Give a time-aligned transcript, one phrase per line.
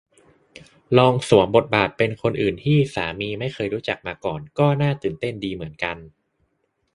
[0.97, 5.97] ลองสวมบทบาทเป็นคนอื่นที่สามีไม่เคยรู้จักมาก่อนก็น่าตื่นเต้นดีเหมือนกัน